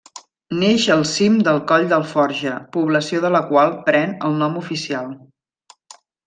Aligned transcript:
Neix 0.59 0.85
al 0.93 1.03
cim 1.09 1.35
del 1.47 1.61
coll 1.71 1.85
d'Alforja, 1.91 2.55
població 2.77 3.21
de 3.27 3.31
la 3.37 3.43
qual 3.53 3.77
pren 3.91 4.17
el 4.31 4.35
nom 4.41 4.57
oficial. 4.67 5.15